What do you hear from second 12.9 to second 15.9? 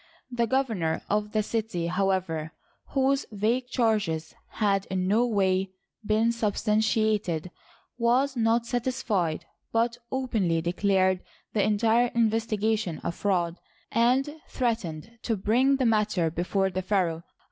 a fraud, and threatened to bring the